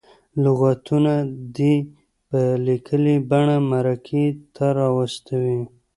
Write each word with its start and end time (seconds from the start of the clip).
لغتونه 0.43 1.13
دې 1.57 1.75
په 2.27 2.41
لیکلې 2.67 3.15
بڼه 3.29 3.57
مرکې 3.71 4.25
ته 4.55 4.65
راواستوي. 4.77 5.59